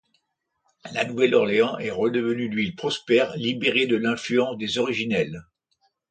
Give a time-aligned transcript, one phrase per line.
[0.93, 5.43] La Nouvelle-Orléans est redevenue une ville prospère, libérée de l'influence des Originels.